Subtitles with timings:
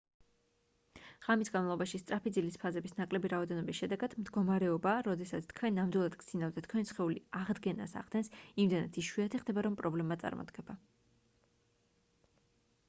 [1.25, 6.89] ღამის განმავლობაში სწრაფი ძილის ფაზების ნაკლები რაოდენობის შედეგად მდგომარეობა როდესაც თქვენ ნამდვილად გძინავთ და თქვენი
[6.93, 8.31] სხეული აღდგენას ახდენს
[8.65, 10.77] იმდენად იშვიათი ხდება რომ პრობლემა წარმოდგება